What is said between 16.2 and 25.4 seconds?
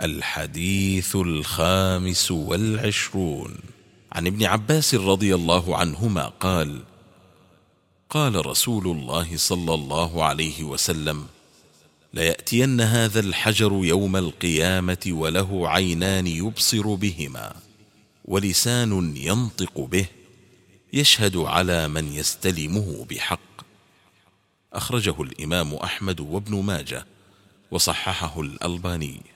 يبصر بهما ولسان ينطق به يشهد على من يستلمه بحق. أخرجه